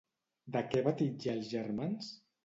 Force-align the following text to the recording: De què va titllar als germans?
De 0.53 0.61
què 0.69 0.81
va 0.87 0.93
titllar 1.01 1.35
als 1.39 1.51
germans? 1.51 2.09